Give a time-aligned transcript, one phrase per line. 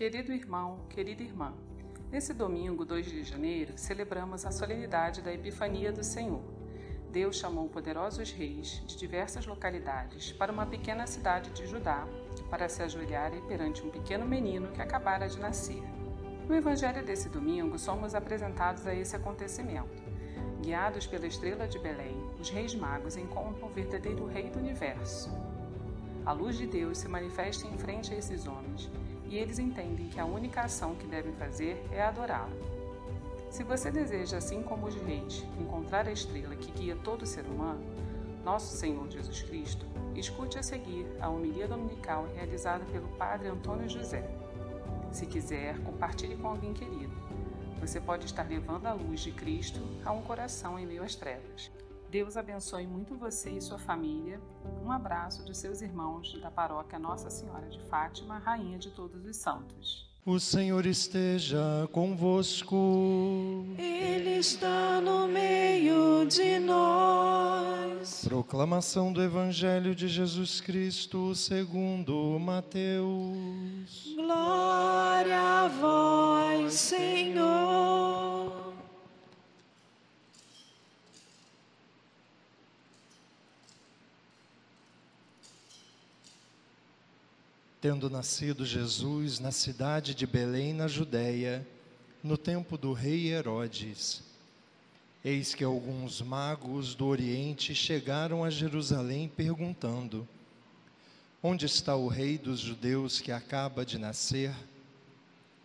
[0.00, 1.52] Querido irmão, querida irmã,
[2.10, 6.40] nesse domingo, 2 de janeiro, celebramos a solenidade da Epifania do Senhor.
[7.12, 12.08] Deus chamou poderosos reis de diversas localidades para uma pequena cidade de Judá
[12.48, 15.82] para se ajoelharem perante um pequeno menino que acabara de nascer.
[16.48, 20.02] No Evangelho desse domingo, somos apresentados a esse acontecimento.
[20.62, 25.30] Guiados pela estrela de Belém, os reis magos encontram o verdadeiro Rei do universo.
[26.24, 28.90] A luz de Deus se manifesta em frente a esses homens
[29.30, 32.52] e eles entendem que a única ação que devem fazer é adorá-lo.
[33.48, 37.80] Se você deseja, assim como os reis, encontrar a estrela que guia todo ser humano,
[38.44, 44.28] nosso Senhor Jesus Cristo, escute a seguir a homilia dominical realizada pelo Padre Antônio José.
[45.12, 47.12] Se quiser, compartilhe com alguém querido.
[47.80, 51.70] Você pode estar levando a luz de Cristo a um coração em meio às trevas.
[52.10, 54.40] Deus abençoe muito você e sua família.
[54.84, 59.36] Um abraço dos seus irmãos da paróquia Nossa Senhora de Fátima, Rainha de Todos os
[59.36, 60.10] Santos.
[60.26, 63.64] O Senhor esteja convosco.
[63.78, 68.24] Ele está no meio de nós.
[68.24, 74.14] Proclamação do Evangelho de Jesus Cristo segundo Mateus.
[74.16, 78.39] Glória a vós, Senhor.
[87.80, 91.66] Tendo nascido Jesus na cidade de Belém, na Judéia,
[92.22, 94.22] no tempo do rei Herodes,
[95.24, 100.28] eis que alguns magos do Oriente chegaram a Jerusalém perguntando:
[101.42, 104.54] Onde está o rei dos judeus que acaba de nascer?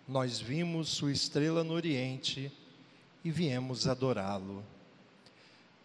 [0.07, 2.49] Nós vimos sua estrela no Oriente
[3.25, 4.63] e viemos adorá-lo.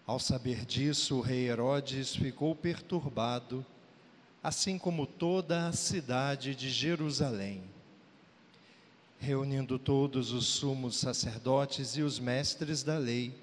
[0.07, 3.67] Ao saber disso, o rei Herodes ficou perturbado
[4.43, 7.63] assim como toda a cidade de Jerusalém.
[9.19, 13.35] Reunindo todos os sumos sacerdotes e os mestres da lei,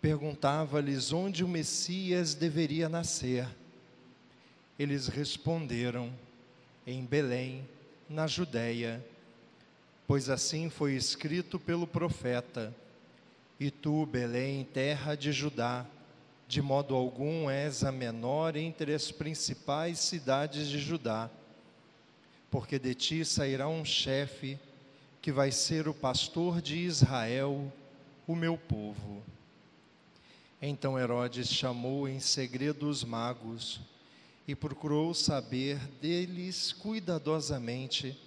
[0.00, 3.46] perguntava-lhes onde o Messias deveria nascer.
[4.78, 6.10] Eles responderam:
[6.86, 7.68] em Belém,
[8.08, 9.04] na Judéia,
[10.06, 12.74] pois assim foi escrito pelo profeta:
[13.60, 15.84] E tu, Belém, terra de Judá,
[16.48, 21.30] de modo algum és a menor entre as principais cidades de Judá,
[22.50, 24.58] porque de ti sairá um chefe
[25.20, 27.70] que vai ser o pastor de Israel,
[28.26, 29.22] o meu povo.
[30.60, 33.78] Então Herodes chamou em segredo os magos
[34.46, 38.18] e procurou saber deles cuidadosamente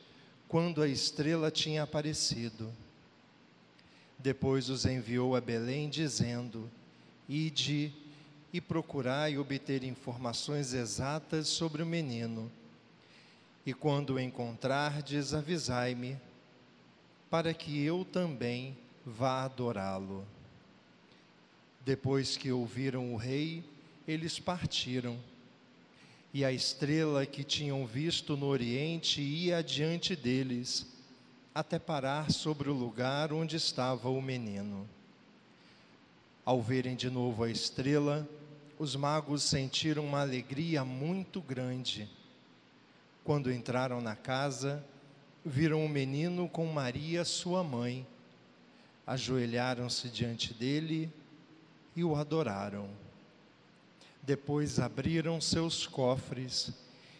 [0.47, 2.71] quando a estrela tinha aparecido.
[4.19, 6.69] Depois os enviou a Belém, dizendo:
[7.27, 7.91] Ide
[8.53, 12.51] e procurai obter informações exatas sobre o menino.
[13.65, 16.17] E quando o encontrardes, avisai-me,
[17.29, 20.25] para que eu também vá adorá-lo.
[21.85, 23.63] Depois que ouviram o rei,
[24.07, 25.17] eles partiram.
[26.33, 30.87] E a estrela que tinham visto no oriente ia adiante deles,
[31.53, 34.87] até parar sobre o lugar onde estava o menino.
[36.45, 38.27] Ao verem de novo a estrela,
[38.81, 42.09] os magos sentiram uma alegria muito grande.
[43.23, 44.83] Quando entraram na casa,
[45.45, 48.07] viram o menino com Maria, sua mãe.
[49.05, 51.13] Ajoelharam-se diante dele
[51.95, 52.89] e o adoraram.
[54.23, 56.73] Depois abriram seus cofres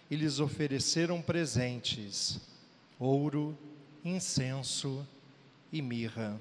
[0.10, 2.42] e lhes ofereceram presentes:
[2.98, 3.56] ouro,
[4.04, 5.06] incenso
[5.72, 6.40] e mirra.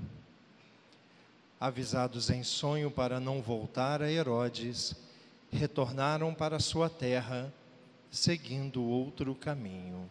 [1.61, 4.97] Avisados em sonho para não voltar a Herodes,
[5.53, 7.53] retornaram para sua terra,
[8.11, 10.09] seguindo outro caminho.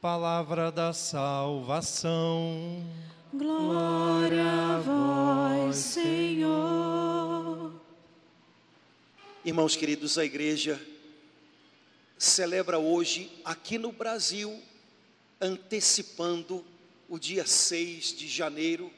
[0.00, 2.84] Palavra da salvação.
[3.32, 7.72] Glória a vós, Senhor.
[9.44, 10.80] Irmãos queridos, a igreja
[12.18, 14.60] celebra hoje, aqui no Brasil,
[15.40, 16.64] antecipando
[17.08, 18.90] o dia 6 de janeiro,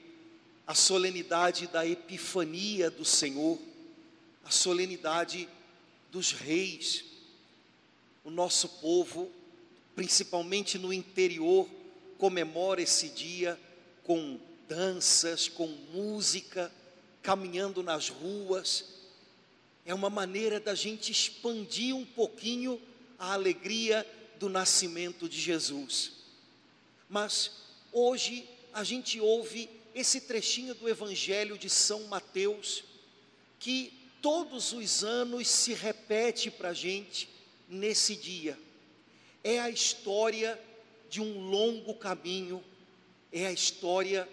[0.66, 3.58] a solenidade da Epifania do Senhor
[4.48, 5.46] a solenidade
[6.10, 7.04] dos reis.
[8.24, 9.30] O nosso povo,
[9.94, 11.68] principalmente no interior,
[12.16, 13.60] comemora esse dia
[14.04, 16.72] com danças, com música,
[17.22, 18.86] caminhando nas ruas.
[19.84, 22.80] É uma maneira da gente expandir um pouquinho
[23.18, 24.06] a alegria
[24.38, 26.12] do nascimento de Jesus.
[27.06, 27.50] Mas
[27.92, 32.82] hoje a gente ouve esse trechinho do Evangelho de São Mateus
[33.58, 33.97] que
[34.28, 37.30] todos os anos se repete para a gente
[37.66, 38.58] nesse dia.
[39.42, 40.60] é a história
[41.08, 42.62] de um longo caminho,
[43.32, 44.28] é a história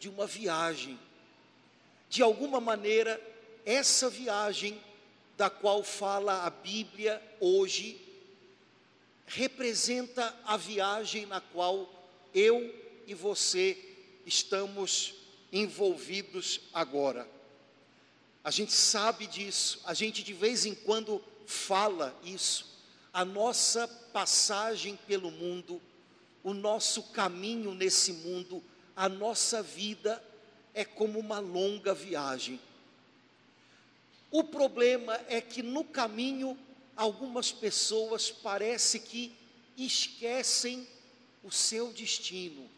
[0.00, 0.98] de uma viagem.
[2.10, 3.20] De alguma maneira,
[3.64, 4.82] essa viagem
[5.36, 8.00] da qual fala a Bíblia hoje
[9.28, 11.88] representa a viagem na qual
[12.34, 12.74] eu
[13.06, 13.78] e você
[14.26, 15.14] estamos
[15.52, 17.35] envolvidos agora.
[18.46, 22.78] A gente sabe disso, a gente de vez em quando fala isso.
[23.12, 25.82] A nossa passagem pelo mundo,
[26.44, 28.62] o nosso caminho nesse mundo,
[28.94, 30.22] a nossa vida
[30.72, 32.60] é como uma longa viagem.
[34.30, 36.56] O problema é que no caminho
[36.94, 39.34] algumas pessoas parece que
[39.76, 40.86] esquecem
[41.42, 42.70] o seu destino.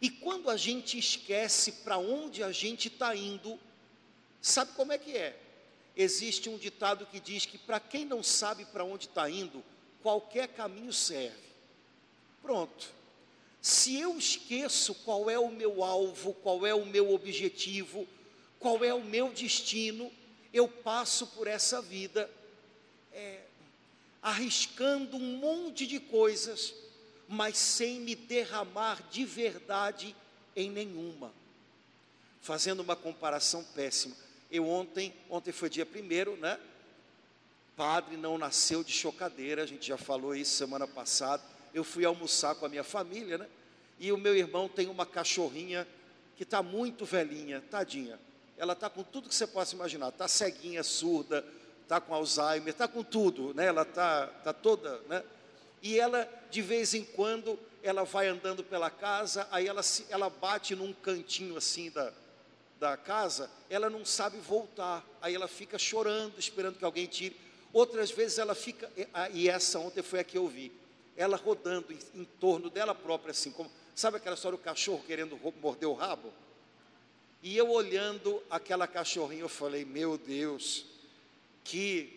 [0.00, 3.60] E quando a gente esquece para onde a gente está indo,
[4.40, 5.38] sabe como é que é?
[5.96, 9.64] Existe um ditado que diz que para quem não sabe para onde está indo,
[10.02, 11.48] qualquer caminho serve.
[12.40, 12.92] Pronto.
[13.60, 18.06] Se eu esqueço qual é o meu alvo, qual é o meu objetivo,
[18.58, 20.10] qual é o meu destino,
[20.52, 22.30] eu passo por essa vida
[23.12, 23.40] é,
[24.22, 26.74] arriscando um monte de coisas,
[27.28, 30.14] mas sem me derramar de verdade
[30.54, 31.32] em nenhuma.
[32.40, 34.27] Fazendo uma comparação péssima.
[34.50, 36.58] Eu ontem, ontem foi dia primeiro, né?
[37.76, 41.42] Padre não nasceu de chocadeira, a gente já falou isso semana passada.
[41.74, 43.46] Eu fui almoçar com a minha família, né?
[43.98, 45.86] E o meu irmão tem uma cachorrinha
[46.36, 48.18] que está muito velhinha, tadinha.
[48.56, 51.44] Ela está com tudo que você possa imaginar, está ceguinha, surda,
[51.82, 53.66] está com Alzheimer, está com tudo, né?
[53.66, 55.22] Ela está tá toda, né?
[55.82, 60.28] E ela, de vez em quando, ela vai andando pela casa, aí ela, se, ela
[60.28, 62.12] bate num cantinho assim da,
[62.78, 67.36] da casa, ela não sabe voltar, aí ela fica chorando, esperando que alguém tire.
[67.72, 68.90] Outras vezes ela fica,
[69.32, 70.72] e essa ontem foi a que eu vi,
[71.16, 75.38] ela rodando em, em torno dela própria, assim, como, sabe aquela história do cachorro querendo
[75.60, 76.32] morder o rabo?
[77.42, 80.86] E eu olhando aquela cachorrinha, eu falei, meu Deus,
[81.62, 82.12] que,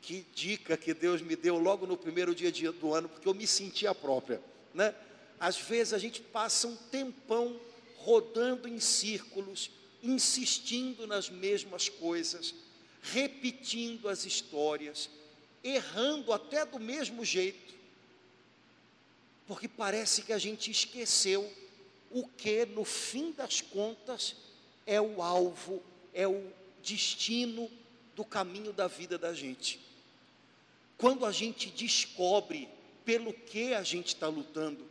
[0.00, 3.46] que dica que Deus me deu logo no primeiro dia do ano, porque eu me
[3.46, 4.40] sentia própria,
[4.74, 4.94] né?
[5.38, 7.58] Às vezes a gente passa um tempão
[7.96, 9.70] rodando em círculos,
[10.02, 12.54] insistindo nas mesmas coisas,
[13.02, 15.08] repetindo as histórias,
[15.62, 17.74] errando até do mesmo jeito,
[19.46, 21.52] porque parece que a gente esqueceu
[22.10, 24.36] o que, no fim das contas,
[24.86, 25.82] é o alvo,
[26.14, 26.52] é o
[26.82, 27.70] destino
[28.16, 29.80] do caminho da vida da gente.
[30.96, 32.68] Quando a gente descobre
[33.04, 34.86] pelo que a gente está lutando,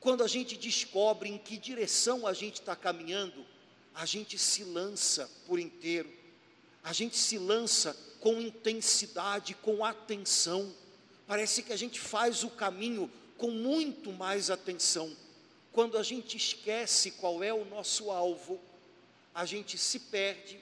[0.00, 3.44] quando a gente descobre em que direção a gente está caminhando,
[3.98, 6.10] a gente se lança por inteiro,
[6.82, 10.74] a gente se lança com intensidade, com atenção.
[11.26, 15.14] Parece que a gente faz o caminho com muito mais atenção.
[15.70, 18.58] Quando a gente esquece qual é o nosso alvo,
[19.34, 20.58] a gente se perde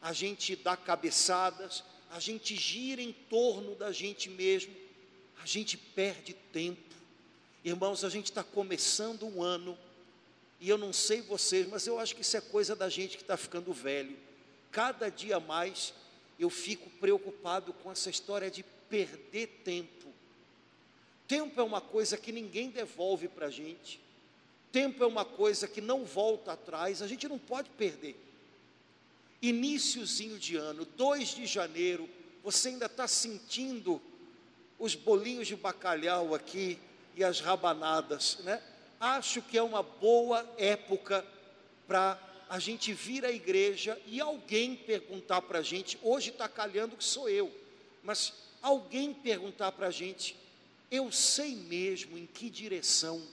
[0.00, 4.74] a gente dá cabeçadas, a gente gira em torno da gente mesmo,
[5.42, 6.94] a gente perde tempo.
[7.62, 9.76] Irmãos, a gente está começando um ano,
[10.60, 13.22] e eu não sei vocês, mas eu acho que isso é coisa da gente que
[13.22, 14.16] está ficando velho.
[14.70, 15.94] Cada dia mais
[16.38, 20.08] eu fico preocupado com essa história de perder tempo.
[21.26, 24.00] Tempo é uma coisa que ninguém devolve para a gente.
[24.70, 28.16] Tempo é uma coisa que não volta atrás, a gente não pode perder
[29.42, 32.08] iníciozinho de ano, 2 de janeiro,
[32.42, 34.00] você ainda está sentindo
[34.78, 36.78] os bolinhos de bacalhau aqui
[37.16, 38.62] e as rabanadas, né?
[39.00, 41.26] Acho que é uma boa época
[41.86, 46.98] para a gente vir à igreja e alguém perguntar para a gente, hoje está calhando
[46.98, 47.50] que sou eu,
[48.02, 50.36] mas alguém perguntar para a gente,
[50.90, 53.26] eu sei mesmo em que direção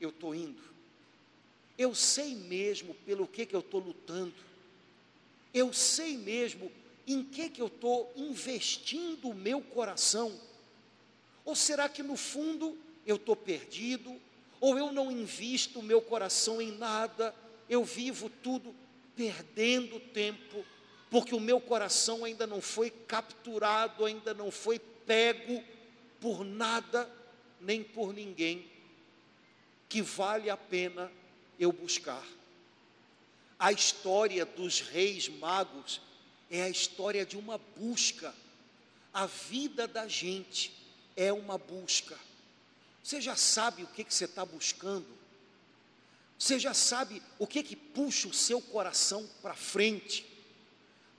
[0.00, 0.60] eu estou indo,
[1.78, 4.34] eu sei mesmo pelo que, que eu estou lutando,
[5.54, 6.72] eu sei mesmo
[7.06, 10.36] em que, que eu estou investindo o meu coração?
[11.44, 14.20] Ou será que no fundo eu estou perdido?
[14.60, 17.34] Ou eu não invisto o meu coração em nada?
[17.68, 18.74] Eu vivo tudo
[19.16, 20.64] perdendo tempo,
[21.10, 25.62] porque o meu coração ainda não foi capturado, ainda não foi pego
[26.20, 27.10] por nada
[27.60, 28.70] nem por ninguém
[29.88, 31.10] que vale a pena
[31.58, 32.24] eu buscar.
[33.58, 36.00] A história dos reis magos
[36.48, 38.32] é a história de uma busca.
[39.12, 40.72] A vida da gente
[41.16, 42.16] é uma busca.
[43.02, 45.06] Você já sabe o que, que você está buscando?
[46.38, 50.26] Você já sabe o que, que puxa o seu coração para frente?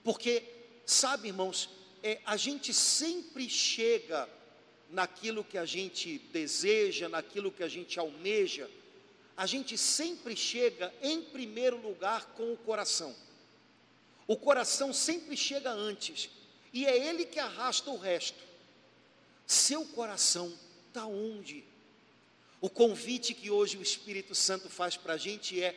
[0.03, 0.43] Porque,
[0.85, 1.69] sabe, irmãos,
[2.01, 4.27] é, a gente sempre chega
[4.89, 8.69] naquilo que a gente deseja, naquilo que a gente almeja,
[9.37, 13.15] a gente sempre chega em primeiro lugar com o coração.
[14.27, 16.29] O coração sempre chega antes,
[16.73, 18.43] e é ele que arrasta o resto.
[19.45, 20.57] Seu coração
[20.87, 21.63] está onde?
[22.61, 25.75] O convite que hoje o Espírito Santo faz para a gente é: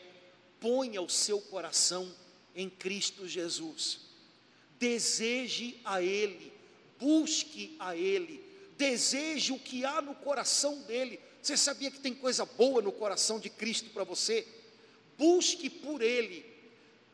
[0.60, 2.14] ponha o seu coração
[2.54, 4.00] em Cristo Jesus,
[4.78, 6.52] deseje a Ele,
[7.00, 8.44] busque a Ele,
[8.76, 11.18] deseje o que há no coração dele.
[11.40, 14.46] Você sabia que tem coisa boa no coração de Cristo para você?
[15.16, 16.44] Busque por Ele,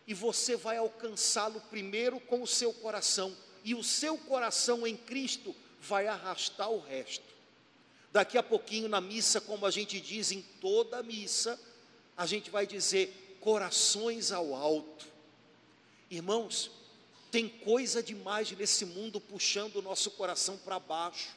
[0.05, 5.55] e você vai alcançá-lo primeiro com o seu coração, e o seu coração em Cristo
[5.81, 7.30] vai arrastar o resto.
[8.13, 11.59] Daqui a pouquinho, na missa, como a gente diz em toda missa,
[12.17, 15.07] a gente vai dizer corações ao alto.
[16.11, 16.71] Irmãos,
[17.31, 21.29] tem coisa demais nesse mundo puxando o nosso coração para baixo.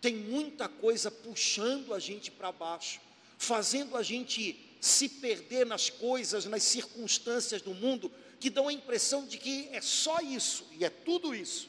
[0.00, 3.00] Tem muita coisa puxando a gente para baixo,
[3.36, 9.26] fazendo a gente se perder nas coisas, nas circunstâncias do mundo, que dão a impressão
[9.26, 11.68] de que é só isso e é tudo isso.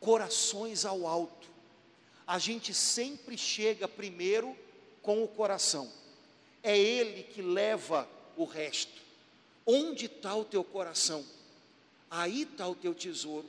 [0.00, 1.53] Corações ao alto.
[2.26, 4.56] A gente sempre chega primeiro
[5.02, 5.90] com o coração.
[6.62, 9.02] É ele que leva o resto.
[9.66, 11.24] Onde está o teu coração?
[12.10, 13.48] Aí está o teu tesouro.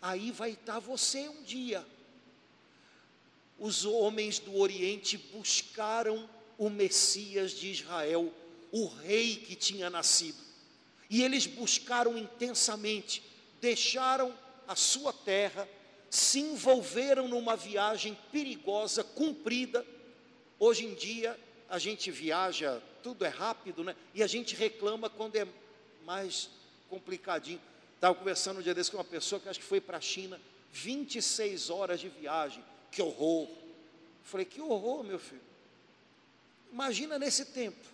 [0.00, 1.84] Aí vai estar você um dia
[3.58, 8.32] os homens do Oriente buscaram o Messias de Israel,
[8.70, 10.38] o rei que tinha nascido.
[11.10, 13.22] E eles buscaram intensamente,
[13.60, 14.32] deixaram
[14.66, 15.68] a sua terra,
[16.10, 19.84] se envolveram numa viagem perigosa, cumprida.
[20.58, 21.38] Hoje em dia,
[21.68, 23.94] a gente viaja, tudo é rápido, né?
[24.14, 25.46] E a gente reclama quando é
[26.04, 26.50] mais
[26.88, 27.60] complicadinho.
[27.94, 30.40] Estava conversando um dia desse com uma pessoa que acho que foi para a China,
[30.72, 33.48] 26 horas de viagem que horror.
[34.24, 35.40] Falei, que horror, meu filho.
[36.72, 37.84] Imagina nesse tempo.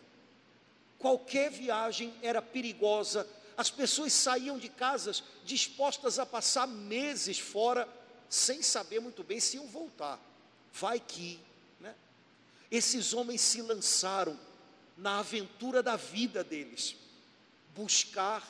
[0.99, 3.29] Qualquer viagem era perigosa.
[3.57, 7.89] As pessoas saíam de casas dispostas a passar meses fora,
[8.29, 10.21] sem saber muito bem se iam voltar.
[10.73, 11.39] Vai que,
[11.81, 11.95] né?
[12.71, 14.39] Esses homens se lançaram
[14.97, 16.97] na aventura da vida deles,
[17.75, 18.43] buscar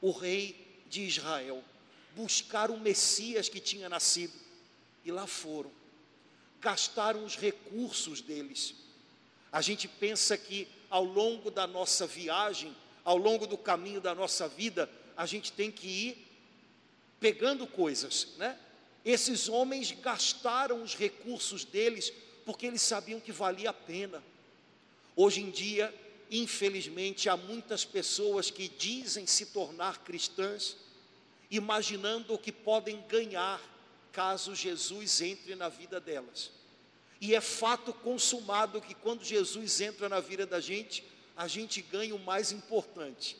[0.00, 1.62] o rei de Israel,
[2.14, 4.34] buscar o Messias que tinha nascido,
[5.04, 5.70] e lá foram
[6.60, 8.74] gastaram os recursos deles.
[9.50, 14.46] A gente pensa que ao longo da nossa viagem, ao longo do caminho da nossa
[14.46, 16.26] vida, a gente tem que ir
[17.18, 18.58] pegando coisas, né?
[19.04, 22.12] Esses homens gastaram os recursos deles
[22.44, 24.22] porque eles sabiam que valia a pena.
[25.16, 25.94] Hoje em dia,
[26.30, 30.76] infelizmente, há muitas pessoas que dizem se tornar cristãs,
[31.50, 33.60] imaginando o que podem ganhar
[34.12, 36.50] caso Jesus entre na vida delas.
[37.20, 41.04] E é fato consumado que quando Jesus entra na vida da gente,
[41.36, 43.36] a gente ganha o mais importante.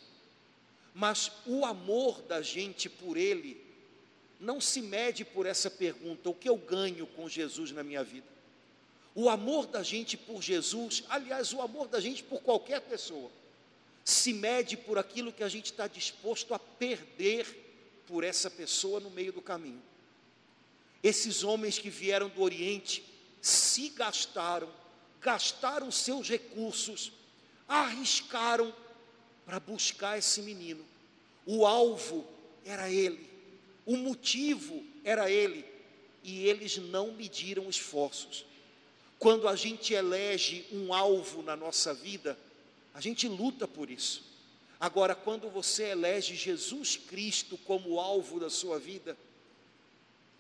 [0.95, 3.70] Mas o amor da gente por Ele
[4.41, 8.27] não se mede por essa pergunta: o que eu ganho com Jesus na minha vida?
[9.15, 13.31] O amor da gente por Jesus, aliás, o amor da gente por qualquer pessoa,
[14.05, 17.47] se mede por aquilo que a gente está disposto a perder
[18.07, 19.83] por essa pessoa no meio do caminho.
[21.03, 23.05] Esses homens que vieram do Oriente
[23.41, 24.69] se gastaram,
[25.21, 27.13] gastaram seus recursos,
[27.69, 28.75] arriscaram
[29.45, 30.85] para buscar esse menino.
[31.47, 32.27] O alvo
[32.65, 33.30] era ele,
[33.87, 35.65] o motivo era ele,
[36.23, 38.45] e eles não mediram esforços.
[39.19, 42.39] Quando a gente elege um alvo na nossa vida,
[42.95, 44.23] a gente luta por isso.
[44.79, 49.17] Agora, quando você elege Jesus Cristo como alvo da sua vida,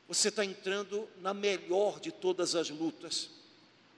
[0.08, 3.30] você está entrando na melhor de todas as lutas.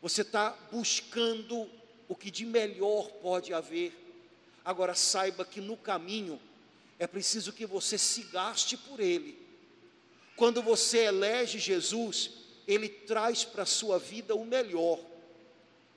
[0.03, 1.71] Você está buscando
[2.09, 3.97] o que de melhor pode haver.
[4.65, 6.41] Agora saiba que no caminho
[7.03, 9.37] é preciso que você se gaste por Ele.
[10.37, 12.31] Quando você elege Jesus,
[12.65, 15.01] Ele traz para a sua vida o melhor.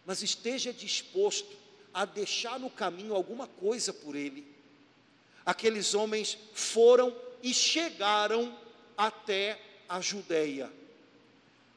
[0.03, 1.55] Mas esteja disposto
[1.93, 4.47] a deixar no caminho alguma coisa por Ele.
[5.45, 8.57] Aqueles homens foram e chegaram
[8.97, 10.73] até a Judéia.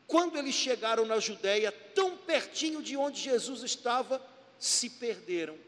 [0.06, 4.26] Quando eles chegaram na Judéia, tão pertinho de onde Jesus estava,
[4.58, 5.58] se perderam.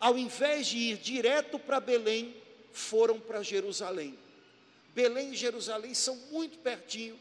[0.00, 2.34] Ao invés de ir direto para Belém,
[2.72, 4.18] foram para Jerusalém.
[4.94, 7.18] Belém e Jerusalém são muito pertinho.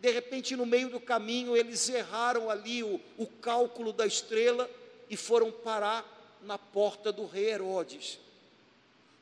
[0.00, 4.68] De repente, no meio do caminho, eles erraram ali o, o cálculo da estrela
[5.08, 6.04] e foram parar
[6.42, 8.18] na porta do rei Herodes.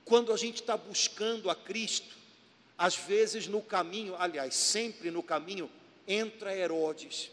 [0.05, 2.17] Quando a gente está buscando a Cristo,
[2.77, 5.71] às vezes no caminho, aliás, sempre no caminho,
[6.09, 7.31] entra Herodes.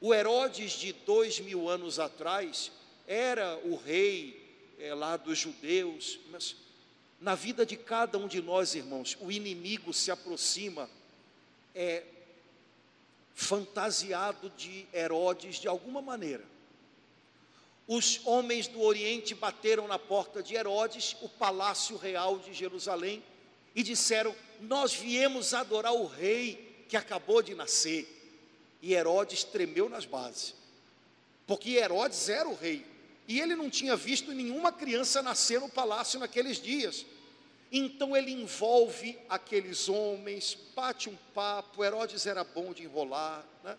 [0.00, 2.70] O Herodes de dois mil anos atrás
[3.06, 4.42] era o rei
[4.78, 6.56] é, lá dos judeus, mas
[7.20, 10.90] na vida de cada um de nós, irmãos, o inimigo se aproxima
[11.74, 12.02] é,
[13.34, 16.44] fantasiado de Herodes de alguma maneira.
[17.86, 23.22] Os homens do Oriente bateram na porta de Herodes, o palácio real de Jerusalém,
[23.74, 28.08] e disseram: Nós viemos adorar o rei que acabou de nascer.
[28.80, 30.54] E Herodes tremeu nas bases,
[31.46, 32.84] porque Herodes era o rei,
[33.26, 37.06] e ele não tinha visto nenhuma criança nascer no palácio naqueles dias.
[37.72, 41.82] Então ele envolve aqueles homens, bate um papo.
[41.82, 43.76] Herodes era bom de enrolar, né?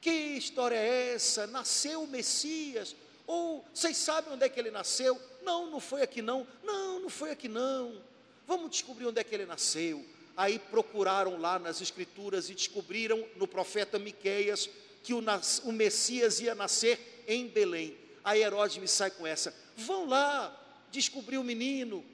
[0.00, 1.46] Que história é essa?
[1.46, 2.94] Nasceu o Messias?
[3.26, 5.20] Ou vocês sabem onde é que ele nasceu?
[5.42, 6.46] Não, não foi aqui não.
[6.62, 8.00] Não, não foi aqui não.
[8.46, 10.04] Vamos descobrir onde é que ele nasceu.
[10.36, 14.68] Aí procuraram lá nas escrituras e descobriram no profeta Miqueias
[15.02, 15.22] que o,
[15.64, 17.96] o Messias ia nascer em Belém.
[18.24, 20.56] Aí Herodes me sai com essa: vão lá
[20.90, 22.04] descobrir o menino,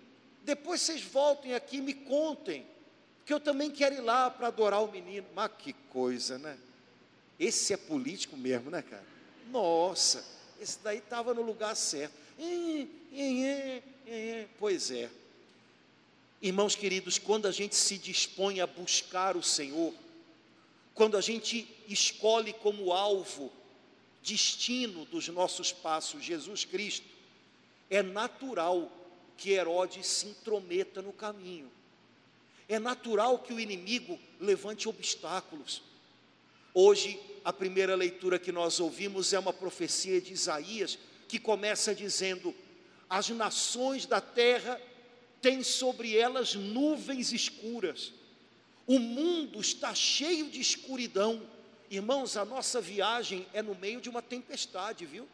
[0.42, 2.66] depois vocês voltem aqui e me contem,
[3.26, 5.26] que eu também quero ir lá para adorar o menino.
[5.34, 6.56] Mas que coisa, né?
[7.38, 9.04] Esse é político mesmo, né, cara?
[9.50, 10.24] Nossa,
[10.60, 12.14] esse daí estava no lugar certo.
[14.58, 15.10] Pois é.
[16.40, 19.92] Irmãos queridos, quando a gente se dispõe a buscar o Senhor,
[20.94, 23.52] quando a gente escolhe como alvo,
[24.22, 27.06] destino dos nossos passos Jesus Cristo,
[27.90, 28.90] é natural
[29.36, 31.70] que Herodes se intrometa no caminho.
[32.68, 35.82] É natural que o inimigo levante obstáculos.
[36.74, 42.54] Hoje, a primeira leitura que nós ouvimos é uma profecia de Isaías, que começa dizendo:
[43.08, 44.78] As nações da terra
[45.40, 48.12] têm sobre elas nuvens escuras,
[48.86, 51.42] o mundo está cheio de escuridão.
[51.90, 55.26] Irmãos, a nossa viagem é no meio de uma tempestade, viu?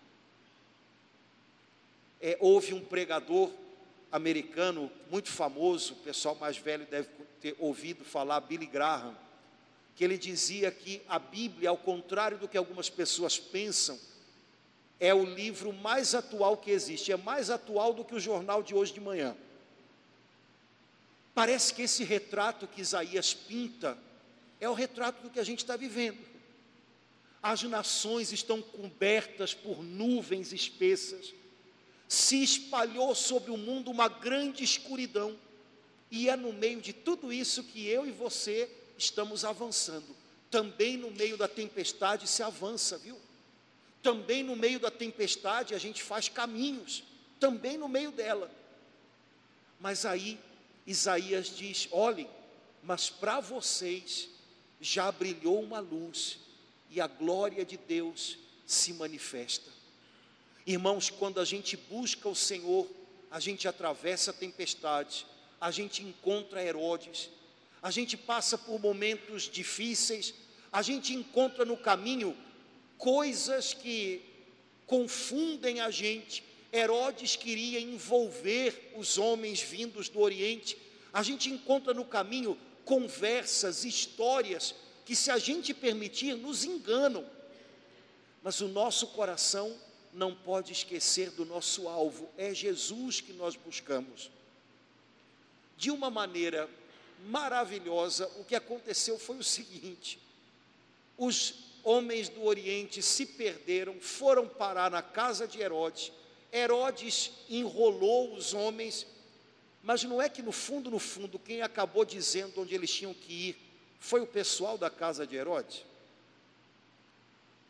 [2.20, 3.50] É, houve um pregador
[4.12, 7.08] americano muito famoso, o pessoal mais velho deve
[7.40, 9.16] ter ouvido falar, Billy Graham,
[9.96, 13.98] que ele dizia que a Bíblia, ao contrário do que algumas pessoas pensam,
[15.00, 18.74] é o livro mais atual que existe, é mais atual do que o jornal de
[18.74, 19.36] hoje de manhã.
[21.34, 23.98] Parece que esse retrato que Isaías pinta
[24.60, 26.33] é o retrato do que a gente está vivendo.
[27.44, 31.34] As nações estão cobertas por nuvens espessas,
[32.08, 35.38] se espalhou sobre o mundo uma grande escuridão,
[36.10, 40.16] e é no meio de tudo isso que eu e você estamos avançando.
[40.50, 43.20] Também no meio da tempestade se avança, viu?
[44.02, 47.04] Também no meio da tempestade a gente faz caminhos,
[47.38, 48.50] também no meio dela.
[49.78, 50.40] Mas aí
[50.86, 52.30] Isaías diz: olhem,
[52.82, 54.30] mas para vocês
[54.80, 56.38] já brilhou uma luz
[56.94, 59.68] e a glória de Deus se manifesta.
[60.64, 62.88] Irmãos, quando a gente busca o Senhor,
[63.32, 65.26] a gente atravessa a tempestade,
[65.60, 67.30] a gente encontra Herodes,
[67.82, 70.34] a gente passa por momentos difíceis,
[70.70, 72.36] a gente encontra no caminho
[72.96, 74.22] coisas que
[74.86, 76.44] confundem a gente.
[76.72, 80.78] Herodes queria envolver os homens vindos do Oriente.
[81.12, 87.24] A gente encontra no caminho conversas, histórias que, se a gente permitir, nos enganam.
[88.42, 89.76] Mas o nosso coração
[90.12, 94.30] não pode esquecer do nosso alvo, é Jesus que nós buscamos.
[95.76, 96.70] De uma maneira
[97.26, 100.18] maravilhosa, o que aconteceu foi o seguinte:
[101.18, 106.12] os homens do Oriente se perderam, foram parar na casa de Herodes.
[106.52, 109.06] Herodes enrolou os homens,
[109.82, 113.32] mas não é que no fundo, no fundo, quem acabou dizendo onde eles tinham que
[113.48, 113.63] ir
[114.04, 115.82] foi o pessoal da casa de Herodes?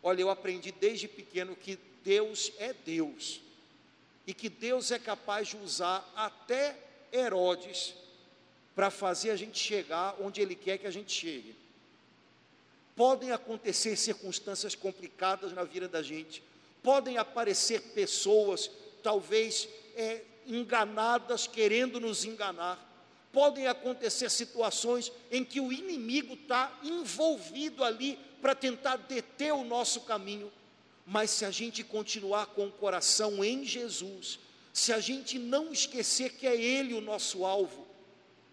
[0.03, 3.40] Olha, eu aprendi desde pequeno que Deus é Deus
[4.27, 6.77] e que Deus é capaz de usar até
[7.12, 7.94] Herodes
[8.75, 11.55] para fazer a gente chegar onde Ele quer que a gente chegue.
[12.97, 16.42] Podem acontecer circunstâncias complicadas na vida da gente,
[16.83, 18.68] podem aparecer pessoas,
[19.05, 22.93] talvez é, enganadas, querendo nos enganar,
[23.35, 30.03] podem acontecer situações em que o inimigo está envolvido ali para tentar deter o nosso
[30.03, 30.51] caminho.
[31.05, 34.38] Mas se a gente continuar com o coração em Jesus,
[34.73, 37.87] se a gente não esquecer que é Ele o nosso alvo,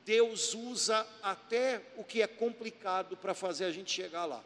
[0.03, 4.43] Deus usa até o que é complicado para fazer a gente chegar lá.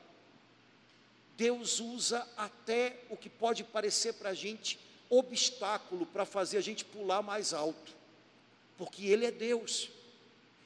[1.37, 6.83] Deus usa até o que pode parecer para a gente obstáculo para fazer a gente
[6.83, 7.93] pular mais alto,
[8.77, 9.89] porque Ele é Deus,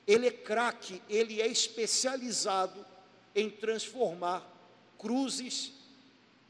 [0.10, 2.84] Ele é craque, Ele é especializado
[3.36, 4.44] em transformar
[4.98, 5.72] cruzes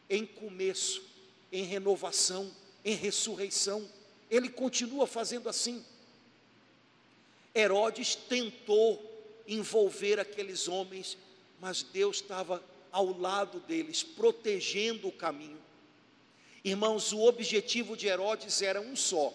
[0.09, 1.03] em começo,
[1.51, 2.49] em renovação,
[2.85, 3.85] em ressurreição.
[4.31, 5.83] Ele continua fazendo assim.
[7.53, 8.97] Herodes tentou
[9.45, 11.17] envolver aqueles homens,
[11.59, 15.59] mas Deus estava ao lado deles, protegendo o caminho.
[16.63, 19.33] Irmãos, o objetivo de Herodes era um só: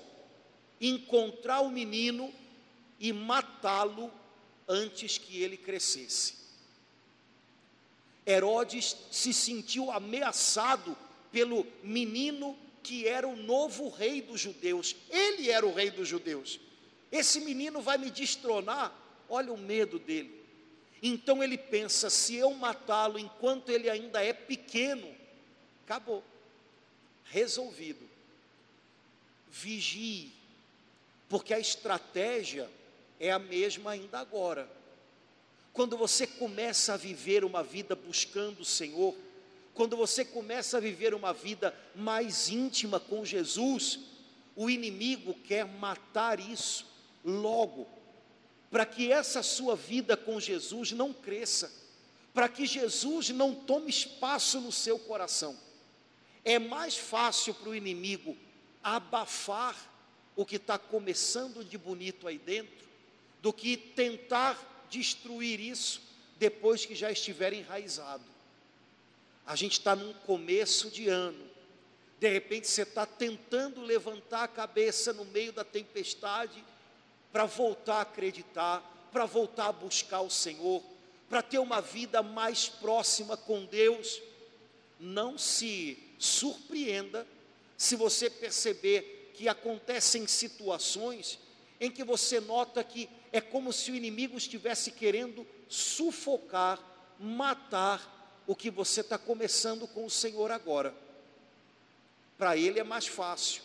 [0.81, 2.33] encontrar o menino
[2.99, 4.13] e matá-lo
[4.69, 6.45] antes que ele crescesse.
[8.27, 10.97] Herodes se sentiu ameaçado
[11.31, 14.97] pelo menino que era o novo rei dos judeus.
[15.11, 16.61] Ele era o rei dos judeus.
[17.11, 18.93] Esse menino vai me destronar.
[19.29, 20.43] Olha o medo dele.
[21.03, 25.15] Então ele pensa: se eu matá-lo enquanto ele ainda é pequeno,
[25.85, 26.25] acabou.
[27.25, 28.09] Resolvido.
[29.51, 30.33] Vigie,
[31.29, 32.69] porque a estratégia
[33.19, 34.69] é a mesma ainda agora.
[35.73, 39.15] Quando você começa a viver uma vida buscando o Senhor,
[39.75, 43.99] quando você começa a viver uma vida mais íntima com Jesus,
[44.55, 46.87] o inimigo quer matar isso
[47.25, 47.89] logo,
[48.71, 51.73] para que essa sua vida com Jesus não cresça,
[52.33, 55.59] para que Jesus não tome espaço no seu coração.
[56.45, 58.37] É mais fácil para o inimigo
[58.83, 59.77] abafar
[60.37, 62.85] o que está começando de bonito aí dentro,
[63.45, 66.01] do que tentar destruir isso
[66.39, 68.25] depois que já estiver enraizado.
[69.45, 71.45] A gente está num começo de ano,
[72.19, 76.65] de repente você está tentando levantar a cabeça no meio da tempestade
[77.31, 78.81] para voltar a acreditar,
[79.13, 80.83] para voltar a buscar o Senhor,
[81.29, 84.23] para ter uma vida mais próxima com Deus.
[84.99, 87.27] Não se surpreenda
[87.77, 91.39] se você perceber que acontecem situações
[91.79, 96.79] em que você nota que é como se o inimigo estivesse querendo sufocar,
[97.19, 100.95] matar o que você está começando com o Senhor agora.
[102.39, 103.61] Para ele é mais fácil.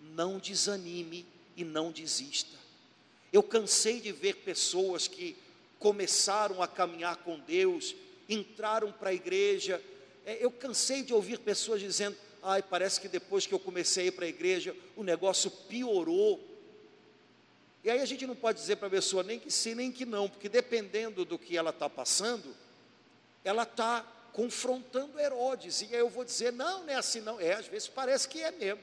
[0.00, 2.56] Não desanime e não desista.
[3.32, 5.36] Eu cansei de ver pessoas que
[5.80, 7.96] começaram a caminhar com Deus,
[8.28, 9.82] entraram para a igreja.
[10.24, 14.06] É, eu cansei de ouvir pessoas dizendo: ai, parece que depois que eu comecei a
[14.06, 16.49] ir para a igreja, o negócio piorou.
[17.82, 20.04] E aí a gente não pode dizer para a pessoa nem que sim, nem que
[20.04, 22.54] não, porque dependendo do que ela está passando,
[23.42, 25.82] ela está confrontando Herodes.
[25.82, 27.40] E aí eu vou dizer: não, não é assim, não.
[27.40, 28.82] É, às vezes parece que é mesmo.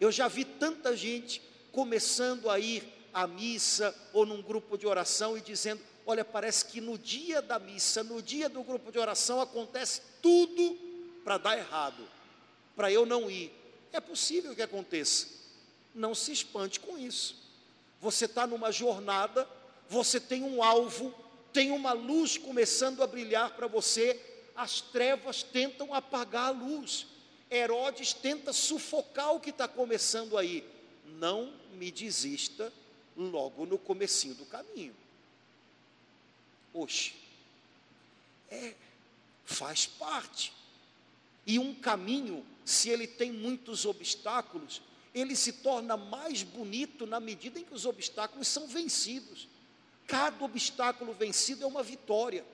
[0.00, 2.82] Eu já vi tanta gente começando a ir
[3.14, 7.58] à missa ou num grupo de oração e dizendo: Olha, parece que no dia da
[7.58, 10.76] missa, no dia do grupo de oração, acontece tudo
[11.24, 12.06] para dar errado,
[12.76, 13.52] para eu não ir.
[13.92, 15.28] É possível que aconteça.
[15.94, 17.41] Não se espante com isso.
[18.02, 19.48] Você está numa jornada,
[19.88, 21.14] você tem um alvo,
[21.52, 24.20] tem uma luz começando a brilhar para você,
[24.56, 27.06] as trevas tentam apagar a luz.
[27.48, 30.68] Herodes tenta sufocar o que está começando aí.
[31.18, 32.72] Não me desista
[33.16, 34.96] logo no comecinho do caminho.
[36.74, 37.14] Oxe,
[38.50, 38.74] é,
[39.44, 40.52] faz parte.
[41.46, 44.82] E um caminho, se ele tem muitos obstáculos,
[45.14, 49.48] ele se torna mais bonito na medida em que os obstáculos são vencidos.
[50.06, 52.44] Cada obstáculo vencido é uma vitória.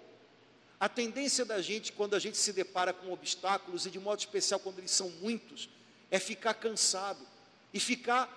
[0.81, 4.61] A tendência da gente, quando a gente se depara com obstáculos, e de modo especial
[4.61, 5.69] quando eles são muitos,
[6.11, 7.27] é ficar cansado
[7.73, 8.29] e ficar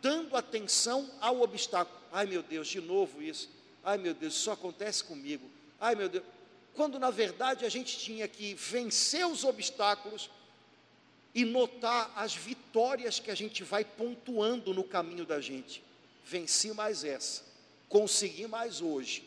[0.00, 1.98] dando atenção ao obstáculo.
[2.12, 3.50] Ai meu Deus, de novo isso.
[3.84, 5.50] Ai meu Deus, isso só acontece comigo.
[5.78, 6.24] Ai meu Deus.
[6.74, 10.30] Quando na verdade a gente tinha que vencer os obstáculos
[11.34, 15.82] e notar as vitórias que a gente vai pontuando no caminho da gente.
[16.24, 17.42] Venci mais essa,
[17.88, 19.24] consegui mais hoje.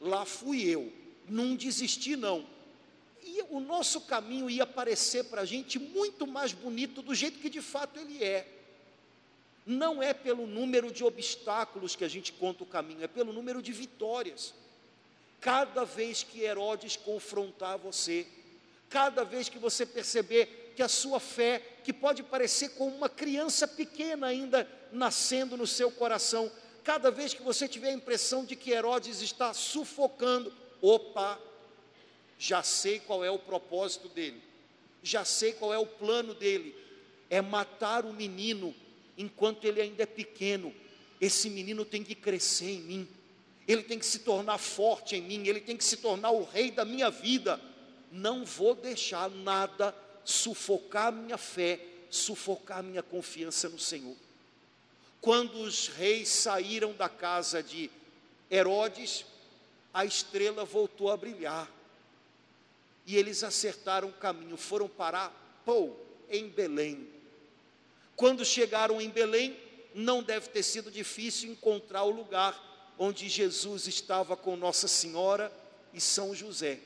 [0.00, 0.92] Lá fui eu,
[1.28, 2.46] não desisti não.
[3.22, 7.50] E o nosso caminho ia parecer para a gente muito mais bonito do jeito que
[7.50, 8.52] de fato ele é
[9.66, 13.60] não é pelo número de obstáculos que a gente conta o caminho, é pelo número
[13.60, 14.54] de vitórias.
[15.40, 18.28] Cada vez que Herodes confrontar você,
[18.88, 23.66] cada vez que você perceber que a sua fé, que pode parecer como uma criança
[23.66, 26.52] pequena ainda nascendo no seu coração,
[26.84, 31.40] cada vez que você tiver a impressão de que Herodes está sufocando, opa,
[32.38, 34.40] já sei qual é o propósito dele,
[35.02, 36.76] já sei qual é o plano dele,
[37.30, 38.74] é matar o menino
[39.16, 40.74] enquanto ele ainda é pequeno,
[41.18, 43.08] esse menino tem que crescer em mim,
[43.66, 46.70] ele tem que se tornar forte em mim, ele tem que se tornar o rei
[46.70, 47.60] da minha vida.
[48.12, 49.92] Não vou deixar nada
[50.26, 54.16] sufocar a minha fé, sufocar a minha confiança no Senhor.
[55.20, 57.88] Quando os reis saíram da casa de
[58.50, 59.24] Herodes,
[59.94, 61.70] a estrela voltou a brilhar.
[63.06, 65.32] E eles acertaram o caminho, foram parar,
[65.64, 65.92] pô,
[66.28, 67.08] em Belém.
[68.16, 69.56] Quando chegaram em Belém,
[69.94, 75.52] não deve ter sido difícil encontrar o lugar onde Jesus estava com Nossa Senhora
[75.94, 76.80] e São José.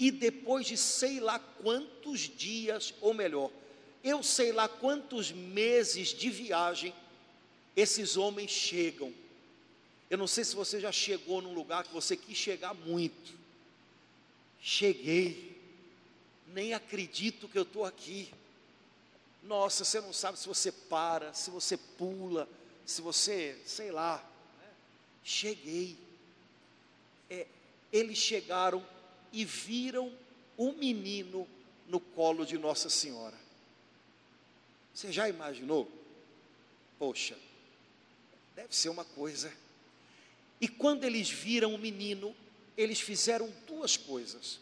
[0.00, 3.50] E depois de sei lá quantos dias, ou melhor,
[4.02, 6.94] eu sei lá quantos meses de viagem,
[7.76, 9.12] esses homens chegam.
[10.08, 13.38] Eu não sei se você já chegou num lugar que você quis chegar muito.
[14.58, 15.54] Cheguei,
[16.46, 18.32] nem acredito que eu estou aqui.
[19.42, 22.48] Nossa, você não sabe se você para, se você pula,
[22.86, 24.16] se você, sei lá.
[24.62, 24.68] Né?
[25.22, 25.98] Cheguei.
[27.28, 27.46] É,
[27.92, 28.82] eles chegaram
[29.32, 30.12] e viram
[30.56, 31.46] o menino
[31.86, 33.38] no colo de Nossa Senhora.
[34.92, 35.90] Você já imaginou?
[36.98, 37.36] Poxa,
[38.54, 39.52] deve ser uma coisa.
[40.60, 42.34] E quando eles viram o menino,
[42.76, 44.60] eles fizeram duas coisas.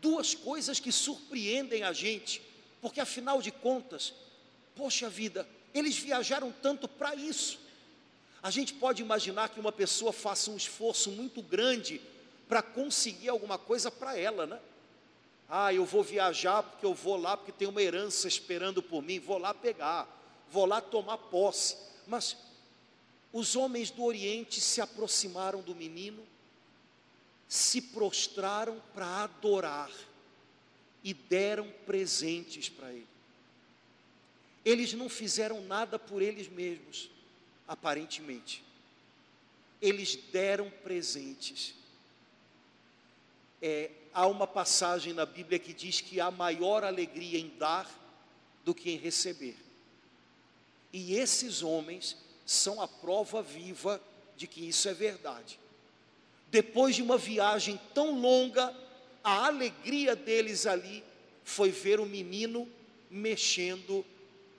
[0.00, 2.42] Duas coisas que surpreendem a gente,
[2.80, 4.12] porque afinal de contas,
[4.74, 7.58] poxa vida, eles viajaram tanto para isso.
[8.42, 12.00] A gente pode imaginar que uma pessoa faça um esforço muito grande
[12.48, 14.60] para conseguir alguma coisa para ela, né?
[15.48, 19.18] Ah, eu vou viajar porque eu vou lá porque tem uma herança esperando por mim,
[19.18, 20.06] vou lá pegar,
[20.50, 21.76] vou lá tomar posse.
[22.06, 22.36] Mas
[23.32, 26.22] os homens do Oriente se aproximaram do menino,
[27.46, 29.90] se prostraram para adorar
[31.02, 33.06] e deram presentes para ele.
[34.64, 37.08] Eles não fizeram nada por eles mesmos,
[37.66, 38.62] aparentemente.
[39.80, 41.74] Eles deram presentes.
[43.60, 47.88] É, há uma passagem na Bíblia que diz que há maior alegria em dar
[48.64, 49.56] do que em receber.
[50.92, 54.00] E esses homens são a prova viva
[54.36, 55.58] de que isso é verdade.
[56.50, 58.74] Depois de uma viagem tão longa,
[59.22, 61.04] a alegria deles ali
[61.44, 62.68] foi ver o menino
[63.10, 64.04] mexendo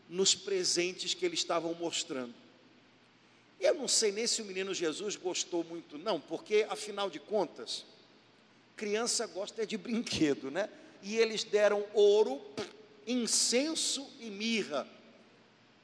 [0.07, 2.33] nos presentes que eles estavam mostrando.
[3.59, 7.85] Eu não sei nem se o menino Jesus gostou muito, não, porque afinal de contas,
[8.79, 10.69] criança gosta de brinquedo, né?
[11.03, 12.39] E eles deram ouro,
[13.05, 14.87] incenso e mirra.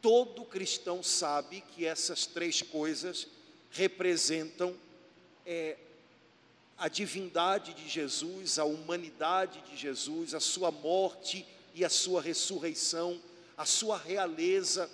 [0.01, 3.27] Todo cristão sabe que essas três coisas
[3.69, 4.73] representam
[5.45, 5.75] é,
[6.77, 13.21] a divindade de Jesus, a humanidade de Jesus, a sua morte e a sua ressurreição,
[13.57, 14.89] a sua realeza.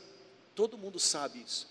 [0.55, 1.67] Todo mundo sabe isso.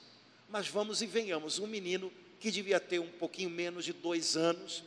[0.49, 4.85] Mas vamos e venhamos, um menino que devia ter um pouquinho menos de dois anos,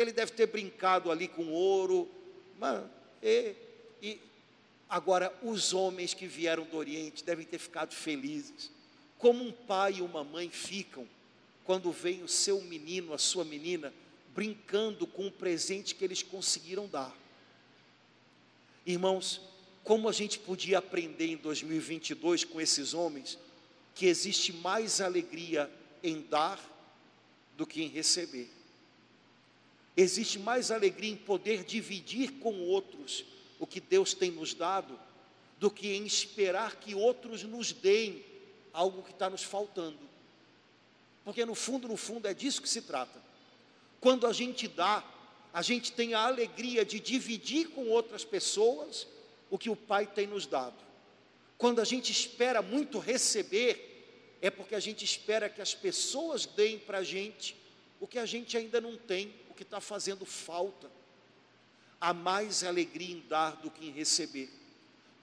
[0.00, 2.08] ele deve ter brincado ali com ouro,
[2.58, 2.82] mas,
[3.22, 3.54] e,
[4.02, 4.20] e
[4.88, 8.70] agora os homens que vieram do Oriente devem ter ficado felizes,
[9.18, 11.06] como um pai e uma mãe ficam
[11.64, 13.92] quando vem o seu menino, a sua menina,
[14.34, 17.14] brincando com o presente que eles conseguiram dar.
[18.86, 19.40] Irmãos,
[19.84, 23.38] como a gente podia aprender em 2022 com esses homens
[23.94, 25.70] que existe mais alegria
[26.02, 26.58] em dar
[27.56, 28.50] do que em receber.
[29.96, 33.24] Existe mais alegria em poder dividir com outros
[33.58, 34.98] o que Deus tem nos dado,
[35.58, 38.24] do que em esperar que outros nos deem
[38.72, 39.98] algo que está nos faltando.
[41.24, 43.20] Porque no fundo, no fundo, é disso que se trata.
[44.00, 45.04] Quando a gente dá,
[45.52, 49.06] a gente tem a alegria de dividir com outras pessoas
[49.50, 50.76] o que o Pai tem nos dado.
[51.58, 56.78] Quando a gente espera muito receber, é porque a gente espera que as pessoas deem
[56.78, 57.54] para a gente
[58.00, 60.90] o que a gente ainda não tem que está fazendo falta.
[62.00, 64.48] Há mais alegria em dar do que em receber.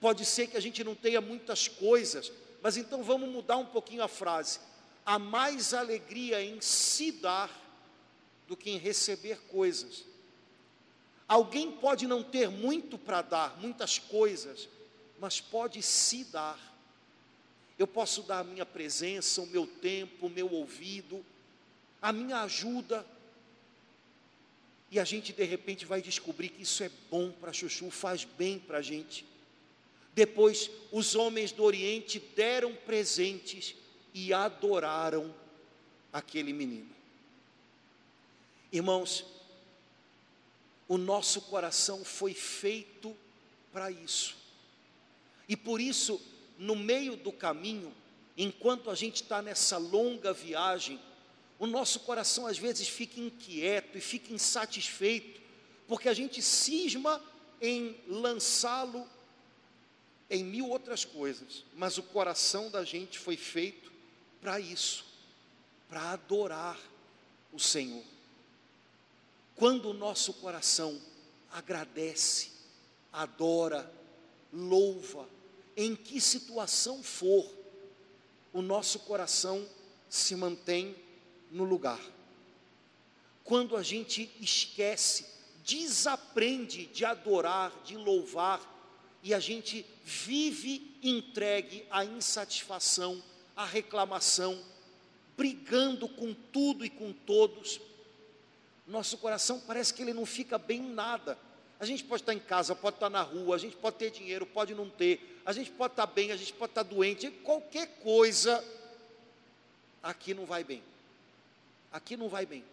[0.00, 2.30] Pode ser que a gente não tenha muitas coisas,
[2.62, 4.60] mas então vamos mudar um pouquinho a frase.
[5.04, 7.50] Há mais alegria em se dar
[8.46, 10.04] do que em receber coisas.
[11.26, 14.68] Alguém pode não ter muito para dar, muitas coisas,
[15.18, 16.60] mas pode se dar.
[17.76, 21.26] Eu posso dar a minha presença, o meu tempo, o meu ouvido,
[22.00, 23.04] a minha ajuda,
[24.90, 28.58] e a gente de repente vai descobrir que isso é bom para Chuchu, faz bem
[28.58, 29.24] para a gente.
[30.14, 33.74] Depois, os homens do Oriente deram presentes
[34.14, 35.34] e adoraram
[36.12, 36.90] aquele menino.
[38.72, 39.24] Irmãos,
[40.88, 43.14] o nosso coração foi feito
[43.72, 44.36] para isso.
[45.48, 46.20] E por isso,
[46.58, 47.94] no meio do caminho,
[48.36, 51.00] enquanto a gente está nessa longa viagem,
[51.58, 55.40] o nosso coração às vezes fica inquieto e fica insatisfeito,
[55.86, 57.22] porque a gente cisma
[57.60, 59.06] em lançá-lo
[60.30, 63.90] em mil outras coisas, mas o coração da gente foi feito
[64.40, 65.04] para isso,
[65.88, 66.78] para adorar,
[67.52, 68.04] o Senhor.
[69.56, 71.00] Quando o nosso coração
[71.50, 72.50] agradece,
[73.12, 73.90] adora,
[74.52, 75.28] louva,
[75.76, 77.50] em que situação for,
[78.52, 79.66] o nosso coração
[80.08, 80.94] se mantém
[81.50, 82.00] no lugar.
[83.44, 85.26] Quando a gente esquece,
[85.64, 88.60] desaprende de adorar, de louvar,
[89.22, 93.22] e a gente vive entregue à insatisfação,
[93.56, 94.62] à reclamação,
[95.36, 97.80] brigando com tudo e com todos,
[98.86, 101.38] nosso coração parece que ele não fica bem em nada.
[101.78, 104.46] A gente pode estar em casa, pode estar na rua, a gente pode ter dinheiro,
[104.46, 108.64] pode não ter, a gente pode estar bem, a gente pode estar doente, qualquer coisa,
[110.02, 110.82] aqui não vai bem.
[111.92, 112.64] Aqui não vai bem.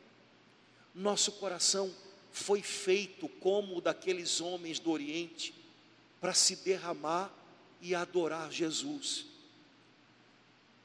[0.93, 1.93] Nosso coração
[2.31, 5.53] foi feito como o daqueles homens do Oriente,
[6.19, 7.31] para se derramar
[7.81, 9.25] e adorar Jesus.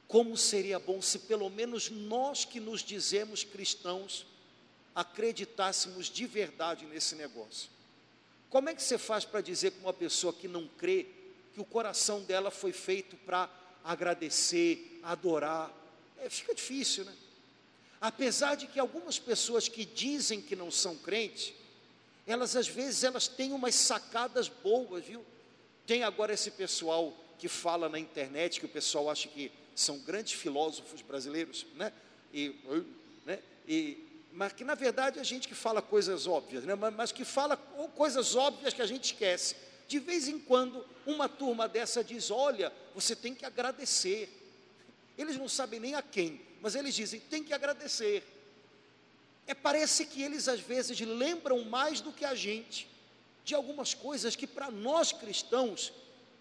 [0.07, 4.27] Como seria bom se pelo menos nós que nos dizemos cristãos
[4.95, 7.71] acreditássemos de verdade nesse negócio.
[8.49, 11.07] Como é que você faz para dizer para uma pessoa que não crê
[11.55, 13.49] que o coração dela foi feito para
[13.85, 15.73] agradecer, adorar?
[16.19, 17.15] É, fica difícil, né?
[18.01, 21.53] Apesar de que algumas pessoas que dizem que não são crentes,
[22.27, 25.25] elas às vezes elas têm umas sacadas boas, viu?
[25.87, 30.33] Tem agora esse pessoal que fala na internet que o pessoal acha que são grandes
[30.33, 31.93] filósofos brasileiros, né?
[32.33, 32.55] E,
[33.27, 33.39] né?
[33.67, 36.75] e mas que na verdade é gente que fala coisas óbvias, né?
[36.75, 37.57] mas, mas que fala
[37.97, 39.57] coisas óbvias que a gente esquece.
[39.89, 44.29] De vez em quando, uma turma dessa diz: Olha, você tem que agradecer.
[45.19, 48.23] Eles não sabem nem a quem, mas eles dizem: tem que agradecer.
[49.47, 52.89] É, parece que eles às vezes lembram mais do que a gente
[53.45, 55.93] de algumas coisas que para nós cristãos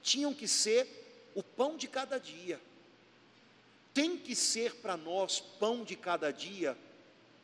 [0.01, 2.59] tinham que ser o pão de cada dia.
[3.93, 6.77] Tem que ser para nós pão de cada dia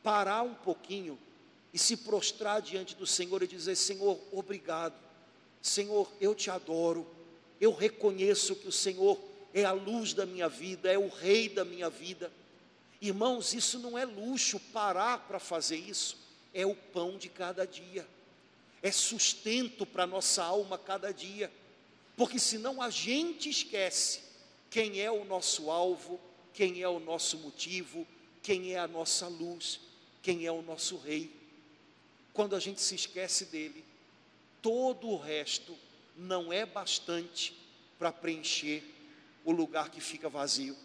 [0.04, 1.18] parar um pouquinho
[1.74, 4.94] e se prostrar diante do Senhor e dizer: Senhor, obrigado.
[5.62, 7.08] Senhor, eu te adoro.
[7.60, 9.20] Eu reconheço que o Senhor
[9.54, 12.32] é a luz da minha vida, é o rei da minha vida.
[13.08, 16.18] Irmãos, isso não é luxo parar para fazer isso,
[16.54, 18.08] é o pão de cada dia,
[18.82, 21.52] é sustento para nossa alma cada dia,
[22.15, 24.22] porque senão a gente esquece
[24.70, 26.20] quem é o nosso alvo,
[26.54, 28.08] quem é o nosso motivo,
[28.41, 29.80] quem é a nossa luz
[30.26, 31.32] quem é o nosso rei.
[32.34, 33.86] Quando a gente se esquece dele,
[34.60, 35.78] todo o resto
[36.18, 37.56] não é bastante
[38.00, 38.84] para preencher
[39.44, 40.76] o lugar que fica vazio.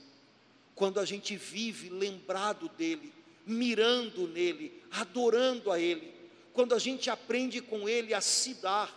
[0.80, 3.12] Quando a gente vive lembrado dele,
[3.44, 6.10] mirando nele, adorando a ele,
[6.54, 8.90] quando a gente aprende com ele a se dar,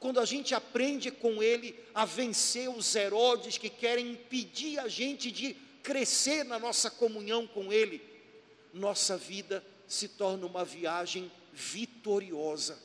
[0.00, 5.30] quando a gente aprende com ele a vencer os Herodes que querem impedir a gente
[5.30, 8.02] de crescer na nossa comunhão com ele,
[8.74, 12.76] nossa vida se torna uma viagem vitoriosa,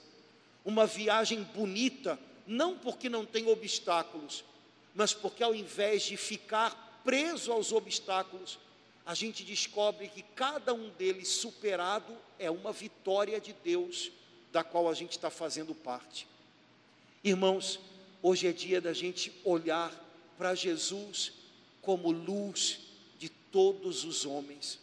[0.63, 4.45] uma viagem bonita, não porque não tem obstáculos,
[4.93, 8.57] mas porque ao invés de ficar preso aos obstáculos,
[9.05, 14.11] a gente descobre que cada um deles superado é uma vitória de Deus,
[14.51, 16.27] da qual a gente está fazendo parte.
[17.23, 17.79] Irmãos,
[18.23, 19.93] hoje é dia da gente olhar
[20.37, 21.33] para Jesus
[21.81, 22.79] como luz
[23.19, 24.79] de todos os homens.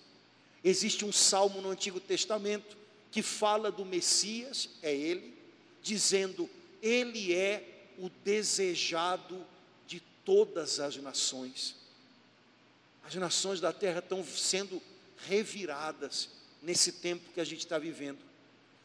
[0.63, 2.77] Existe um salmo no Antigo Testamento
[3.11, 5.37] que fala do Messias, é ele,
[5.83, 6.49] dizendo:
[6.81, 9.45] Ele é o desejado
[9.87, 11.82] de todas as nações.
[13.05, 14.81] As nações da terra estão sendo
[15.27, 16.29] reviradas
[16.62, 18.19] nesse tempo que a gente está vivendo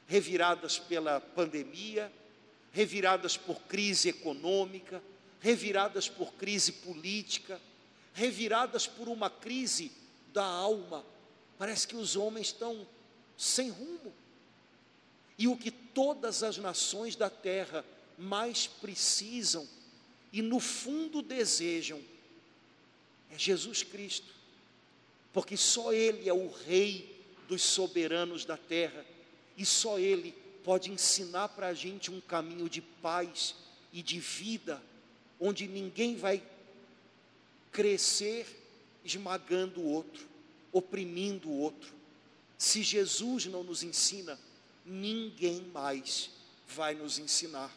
[0.10, 2.10] reviradas pela pandemia,
[2.72, 5.04] reviradas por crise econômica,
[5.42, 7.60] reviradas por crise política,
[8.14, 9.92] reviradas por uma crise
[10.32, 11.04] da alma
[11.58, 12.88] Parece que os homens estão
[13.36, 14.14] sem rumo.
[15.38, 17.84] E o que todas as nações da terra
[18.18, 19.68] mais precisam
[20.32, 22.02] e no fundo desejam
[23.32, 24.34] é Jesus Cristo,
[25.34, 27.16] porque só Ele é o Rei
[27.48, 29.06] dos soberanos da terra
[29.58, 33.56] e só Ele pode ensinar para a gente um caminho de paz
[33.94, 34.82] e de vida,
[35.40, 36.44] onde ninguém vai
[37.72, 38.46] crescer
[39.04, 40.28] esmagando o outro
[40.72, 41.94] oprimindo o outro.
[42.58, 44.40] Se Jesus não nos ensina,
[44.86, 46.30] ninguém mais
[46.68, 47.72] vai nos ensinar.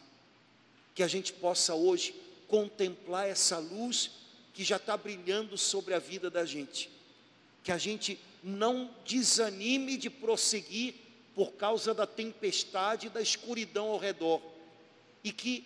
[0.93, 2.15] Que a gente possa hoje
[2.47, 4.11] contemplar essa luz
[4.53, 6.89] que já está brilhando sobre a vida da gente.
[7.63, 10.95] Que a gente não desanime de prosseguir
[11.35, 14.41] por causa da tempestade e da escuridão ao redor.
[15.23, 15.65] E que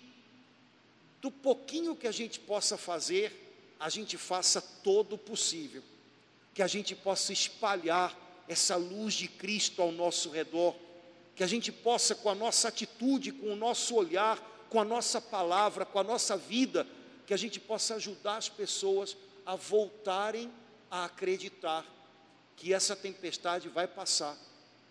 [1.22, 5.82] do pouquinho que a gente possa fazer, a gente faça todo o possível
[6.56, 8.18] que a gente possa espalhar
[8.48, 10.74] essa luz de Cristo ao nosso redor,
[11.36, 15.20] que a gente possa, com a nossa atitude, com o nosso olhar, com a nossa
[15.20, 16.88] palavra, com a nossa vida,
[17.26, 20.52] que a gente possa ajudar as pessoas a voltarem
[20.90, 21.86] a acreditar
[22.56, 24.38] que essa tempestade vai passar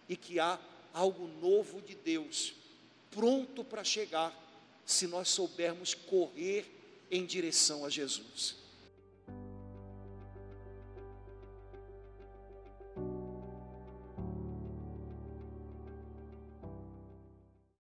[0.09, 0.59] e que há
[0.93, 2.55] algo novo de Deus
[3.15, 4.35] pronto para chegar,
[4.85, 6.67] se nós soubermos correr
[7.11, 8.57] em direção a Jesus.